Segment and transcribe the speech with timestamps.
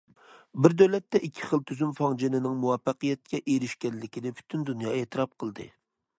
[0.65, 5.71] ‹‹بىر دۆلەتتە ئىككى خىل تۈزۈم›› فاڭجېنىنىڭ مۇۋەپپەقىيەتكە ئېرىشكەنلىكىنى پۈتۈن دۇنيا ئېتىراپ قىلدى.